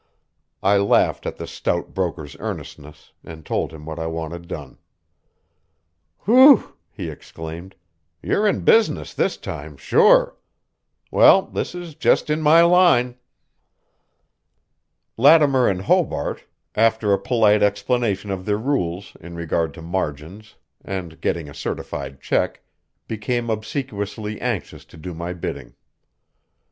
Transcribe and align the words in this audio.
I 0.63 0.77
laughed 0.77 1.27
at 1.27 1.35
the 1.37 1.45
stout 1.45 1.93
broker's 1.93 2.35
earnestness, 2.39 3.11
and 3.23 3.45
told 3.45 3.71
him 3.71 3.85
what 3.85 3.99
I 3.99 4.07
wanted 4.07 4.47
done. 4.47 4.79
"Whew!" 6.25 6.73
he 6.91 7.07
exclaimed, 7.11 7.75
"you're 8.19 8.47
in 8.47 8.61
business 8.61 9.13
this 9.13 9.37
time, 9.37 9.77
sure. 9.77 10.35
Well, 11.11 11.43
this 11.43 11.75
is 11.75 11.93
just 11.93 12.31
in 12.31 12.41
my 12.41 12.63
line." 12.63 13.15
Lattimer 15.17 15.67
and 15.67 15.83
Hobart, 15.83 16.45
after 16.73 17.13
a 17.13 17.19
polite 17.21 17.61
explanation 17.61 18.31
of 18.31 18.43
their 18.45 18.57
rules 18.57 19.15
in 19.21 19.35
regard 19.35 19.71
to 19.75 19.83
margins, 19.83 20.55
and 20.83 21.21
getting 21.21 21.47
a 21.47 21.53
certified 21.53 22.19
check, 22.21 22.63
became 23.07 23.51
obsequiously 23.51 24.41
anxious 24.41 24.83
to 24.85 24.97
do 24.97 25.13
my 25.13 25.31
bidding. 25.33 25.75